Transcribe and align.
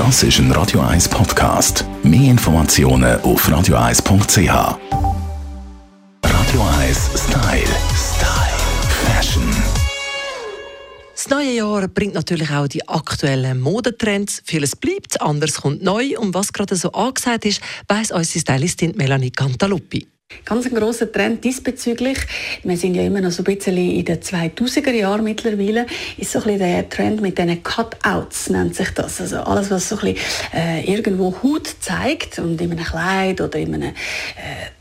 Das 0.00 0.22
ist 0.22 0.38
ein 0.38 0.50
Radio 0.52 0.80
1 0.80 1.10
Podcast. 1.10 1.84
Mehr 2.02 2.30
Informationen 2.30 3.20
auf 3.20 3.46
radio1.ch. 3.46 4.48
Radio 6.24 6.62
1 6.78 7.10
Style. 7.16 7.66
Style. 7.94 8.56
Fashion. 9.04 9.42
Das 11.12 11.28
neue 11.28 11.52
Jahr 11.52 11.86
bringt 11.86 12.14
natürlich 12.14 12.50
auch 12.50 12.66
die 12.66 12.88
aktuellen 12.88 13.60
Modetrends. 13.60 14.40
Vieles 14.46 14.74
bleibt, 14.74 15.20
anderes 15.20 15.60
kommt 15.60 15.82
neu. 15.82 16.18
Und 16.18 16.32
was 16.32 16.54
gerade 16.54 16.76
so 16.76 16.92
angesagt 16.92 17.44
ist, 17.44 17.60
weiss 17.86 18.10
unsere 18.10 18.40
Stylistin 18.40 18.96
Melanie 18.96 19.30
Cantaluppi. 19.30 20.08
Ganz 20.44 20.66
ein 20.66 20.74
grosser 20.74 21.10
Trend 21.10 21.42
diesbezüglich. 21.42 22.18
Wir 22.62 22.76
sind 22.76 22.94
ja 22.94 23.02
immer 23.02 23.20
noch 23.20 23.32
so 23.32 23.42
ein 23.42 23.52
bisschen 23.52 23.76
in 23.76 24.04
den 24.04 24.20
2000er 24.20 24.92
Jahren 24.92 25.24
mittlerweile. 25.24 25.86
Ist 26.18 26.32
so 26.32 26.38
ein 26.38 26.44
bisschen 26.44 26.58
der 26.60 26.88
Trend 26.88 27.20
mit 27.20 27.36
diesen 27.36 27.62
Cutouts, 27.62 28.48
nennt 28.50 28.76
sich 28.76 28.90
das. 28.90 29.20
Also 29.20 29.38
alles, 29.40 29.70
was 29.70 29.88
so 29.88 29.96
ein 29.96 30.14
bisschen, 30.14 30.18
äh, 30.54 30.84
irgendwo 30.90 31.34
Haut 31.42 31.68
zeigt 31.80 32.38
und 32.38 32.60
in 32.60 32.70
einem 32.70 32.84
Kleid 32.84 33.40
oder 33.40 33.58
in 33.58 33.74
einem 33.74 33.90
äh, 33.90 33.92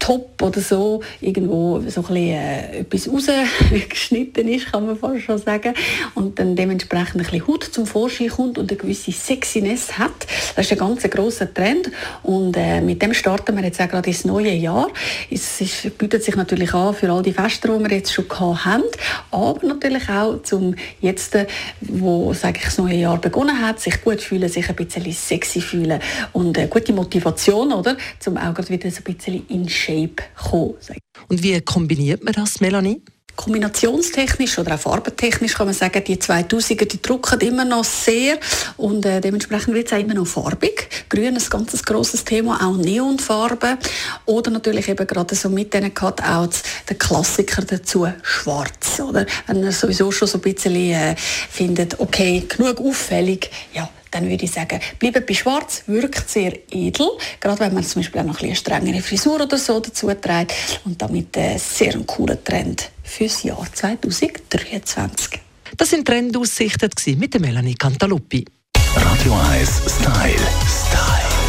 Top 0.10 0.42
oder 0.42 0.60
so 0.60 1.02
irgendwo 1.22 1.82
so 1.88 2.04
ein 2.10 2.16
äh, 2.16 2.80
etwas 2.80 3.08
rausgeschnitten 3.08 4.48
ist, 4.48 4.72
kann 4.72 4.88
man 4.88 4.98
fast 4.98 5.22
schon 5.22 5.38
sagen. 5.38 5.76
Und 6.16 6.40
dann 6.40 6.56
dementsprechend 6.56 7.18
ein 7.18 7.24
bisschen 7.24 7.48
Haut 7.48 7.64
zum 7.64 7.86
Vorschein 7.86 8.30
kommt 8.30 8.58
und 8.58 8.72
eine 8.72 8.78
gewisse 8.78 9.12
Sexiness 9.12 10.00
hat. 10.00 10.26
Das 10.56 10.66
ist 10.66 10.72
ein 10.72 10.80
ganz 10.80 11.04
grosser 11.04 11.54
Trend. 11.54 11.92
Und 12.24 12.58
äh, 12.58 12.82
mit 12.82 13.04
dem 13.04 13.14
starten 13.14 13.56
wir 13.56 13.64
jetzt 13.64 13.80
auch 13.80 13.88
gerade 13.88 14.10
ins 14.10 14.26
neue 14.26 14.54
Jahr 14.54 14.88
es 15.32 15.62
ist, 15.62 15.98
bietet 15.98 16.24
sich 16.24 16.36
natürlich 16.36 16.74
an 16.74 16.94
für 16.94 17.12
all 17.12 17.22
die 17.22 17.34
Feste, 17.34 17.68
die 17.68 17.80
wir 17.80 17.98
jetzt 17.98 18.12
schon 18.12 18.26
haben, 18.30 18.84
aber 19.32 19.66
natürlich 19.66 20.10
auch 20.10 20.42
zum 20.44 20.76
jetzt, 21.02 21.38
wo 21.82 22.34
sage 22.34 22.60
ich, 22.60 22.66
das 22.66 22.78
neue 22.78 22.96
Jahr 22.96 23.18
begonnen 23.18 23.62
hat, 23.62 23.80
sich 23.80 24.02
gut 24.02 24.22
fühlen, 24.22 24.50
sich 24.50 24.68
ein 24.70 24.76
bisschen 24.76 25.12
sexy 25.12 25.62
fühlen 25.62 26.00
und 26.34 26.58
eine 26.58 26.68
gute 26.68 26.94
Motivation, 26.94 27.74
oder, 27.74 27.98
zum 28.20 28.38
auch 28.38 28.58
wieder 28.70 28.90
so 28.92 29.02
ein 29.06 29.16
bisschen 29.16 29.46
in 29.50 29.68
Shape 29.68 29.99
kommen. 30.08 30.76
Und 31.28 31.44
wie 31.44 31.60
kombiniert 31.62 32.24
man 32.24 32.34
das, 32.34 32.62
Melanie? 32.62 33.02
kombinationstechnisch 33.40 34.60
oder 34.60 34.76
auch 34.76 34.80
farbentechnisch 34.80 35.54
kann 35.54 35.68
man 35.68 35.74
sagen, 35.74 36.04
die 36.06 36.18
2000er, 36.18 36.86
die 36.86 37.02
drucken 37.02 37.40
immer 37.40 37.64
noch 37.64 37.86
sehr 37.86 38.38
und 38.76 39.06
äh, 39.06 39.22
dementsprechend 39.22 39.74
wird 39.74 39.88
es 39.88 39.94
auch 39.94 40.00
immer 40.00 40.14
noch 40.14 40.28
farbig. 40.28 40.90
Grün 41.08 41.38
ist 41.38 41.46
ein 41.46 41.66
ganz 41.66 41.82
grosses 41.84 42.26
Thema, 42.26 42.60
auch 42.62 42.76
Neonfarben 42.76 43.78
oder 44.26 44.52
natürlich 44.52 44.90
eben 44.90 45.08
gerade 45.08 45.36
so 45.36 45.48
mit 45.48 45.74
diesen 45.74 45.94
Cutouts 45.94 46.64
der 46.90 46.98
Klassiker 46.98 47.62
dazu, 47.62 48.08
schwarz, 48.24 49.00
oder? 49.00 49.26
Wenn 49.48 49.62
man 49.62 49.72
sowieso 49.72 50.12
schon 50.12 50.28
so 50.28 50.38
ein 50.40 50.42
bisschen 50.42 50.76
äh, 50.76 51.16
findet, 51.18 51.98
okay, 51.98 52.44
genug 52.46 52.82
auffällig, 52.82 53.50
ja, 53.74 53.90
dann 54.12 54.30
würde 54.30 54.46
ich 54.46 54.52
sagen, 54.52 54.80
bleibt 54.98 55.26
bei 55.26 55.34
Schwarz, 55.34 55.84
wirkt 55.88 56.30
sehr 56.30 56.54
edel, 56.72 57.10
gerade 57.40 57.60
wenn 57.60 57.74
man 57.74 57.84
zum 57.84 58.02
Beispiel 58.02 58.22
auch 58.22 58.26
noch 58.26 58.42
eine 58.42 58.56
strengere 58.56 59.02
Frisur 59.02 59.42
oder 59.42 59.58
so 59.58 59.80
dazu 59.80 60.08
trägt 60.14 60.82
und 60.86 61.02
damit 61.02 61.36
äh, 61.38 61.58
sehr 61.58 61.94
ein 61.94 62.06
cooler 62.06 62.44
Trend 62.44 62.90
fürs 63.04 63.44
Jahr 63.44 63.66
2023. 63.72 65.40
Das 65.78 65.90
sind 65.90 66.06
Trendaussichten 66.06 66.90
mit 67.18 67.34
der 67.34 67.42
Melanie 67.42 67.76
Cantaluppi. 67.76 68.46
Radio 68.96 69.34
1 69.52 69.70
Style. 69.88 70.36
Style. 70.68 71.49